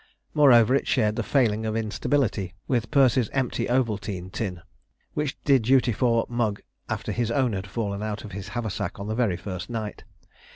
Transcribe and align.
Moreover, 0.33 0.73
it 0.73 0.87
shared 0.87 1.15
the 1.15 1.21
failing 1.21 1.63
of 1.63 1.75
instability 1.75 2.55
with 2.67 2.89
Perce's 2.89 3.29
empty 3.33 3.67
ovaltine 3.67 4.31
tin, 4.31 4.63
which 5.13 5.37
did 5.43 5.61
duty 5.61 5.91
for 5.91 6.25
mug 6.27 6.59
after 6.89 7.11
his 7.11 7.29
own 7.29 7.53
had 7.53 7.67
fallen 7.67 8.01
out 8.01 8.23
of 8.23 8.31
his 8.31 8.47
haversack 8.57 8.99
on 8.99 9.07
the 9.07 9.13
very 9.13 9.37
first 9.37 9.69
night. 9.69 10.03